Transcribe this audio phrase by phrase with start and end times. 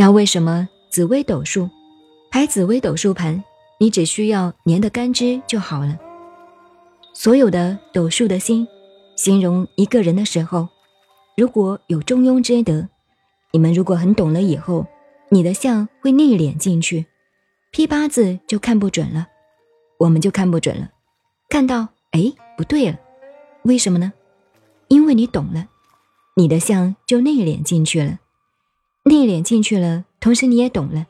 [0.00, 1.68] 那为什么紫微斗数
[2.30, 3.42] 排紫微斗数盘，
[3.80, 5.98] 你只需要年的干支就好了？
[7.12, 8.64] 所有的斗数的星，
[9.16, 10.68] 形容一个人的时候，
[11.36, 12.88] 如果有中庸之德，
[13.50, 14.86] 你们如果很懂了以后，
[15.30, 17.04] 你的相会内敛进去，
[17.72, 19.26] 批八字就看不准了，
[19.98, 20.92] 我们就看不准了，
[21.48, 22.96] 看到哎不对了，
[23.64, 24.12] 为什么呢？
[24.86, 25.66] 因为你懂了，
[26.36, 28.20] 你的相就内敛进去了。
[29.08, 31.06] 内敛进去了，同时你也懂了，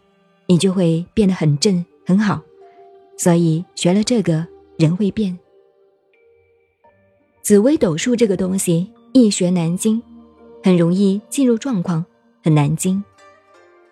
[0.46, 2.40] 你就会变得很正很好。
[3.16, 4.46] 所以学了这个
[4.78, 5.36] 人会变。
[7.42, 10.00] 紫微斗数这个东西易学难精，
[10.62, 12.04] 很容易进入状况，
[12.44, 13.02] 很难精。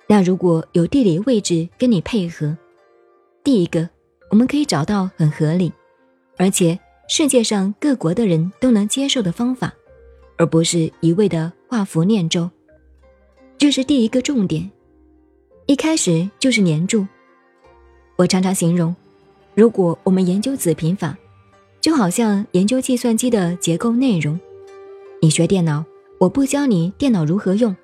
[0.06, 2.56] 那如果有地理位置跟你配合，
[3.42, 3.88] 第一个
[4.30, 5.72] 我们可以找到很合理，
[6.36, 9.74] 而且世界上各国的人都能接受的方法，
[10.36, 12.48] 而不是一味的画符念咒。
[13.58, 14.70] 这是第一个重点，
[15.64, 17.06] 一开始就是黏住。
[18.16, 18.94] 我常常形容，
[19.54, 21.16] 如果我们研究子平法，
[21.80, 24.38] 就好像研究计算机的结构内容。
[25.22, 25.82] 你学电脑，
[26.18, 27.74] 我不教你电脑如何用，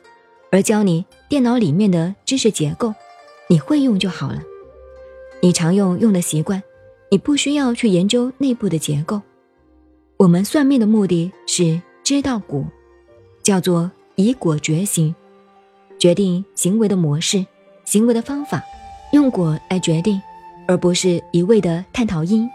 [0.50, 2.92] 而教你电脑里面的知识结构，
[3.48, 4.42] 你会用就好了。
[5.40, 6.62] 你常用用的习惯，
[7.10, 9.22] 你不需要去研究内部的结构。
[10.18, 12.62] 我们算命的目的是知道果，
[13.42, 15.14] 叫做以果觉行。
[16.02, 17.46] 决定行为的模式、
[17.84, 18.60] 行为的方法，
[19.12, 20.20] 用果来决定，
[20.66, 22.50] 而不是一味的探讨因。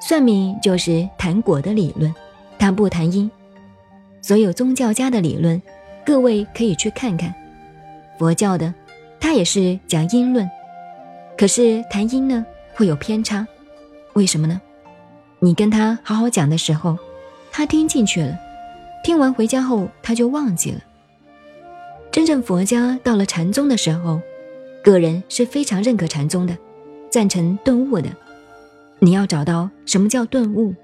[0.00, 2.14] 算命就是谈果的理论，
[2.56, 3.28] 它不谈因。
[4.22, 5.60] 所有宗教家的理论，
[6.06, 7.34] 各位可以去看看。
[8.20, 8.72] 佛教的，
[9.18, 10.48] 他也是讲因论，
[11.36, 13.44] 可是谈因呢会有偏差，
[14.12, 14.60] 为什么呢？
[15.40, 16.96] 你跟他好好讲的时候，
[17.50, 18.38] 他听进去了，
[19.02, 20.78] 听完回家后他就忘记了。
[22.18, 24.20] 真正佛家到了禅宗的时候，
[24.82, 26.58] 个人是非常认可禅宗的，
[27.08, 28.10] 赞成顿悟的。
[28.98, 30.74] 你要找到什么叫顿悟，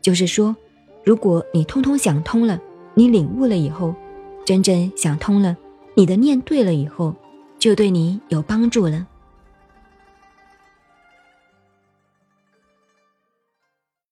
[0.00, 0.56] 就是说，
[1.04, 2.58] 如果你通通想通了，
[2.94, 3.94] 你领悟了以后，
[4.46, 5.54] 真正想通了，
[5.94, 7.14] 你的念对了以后，
[7.58, 9.06] 就对你有帮助了。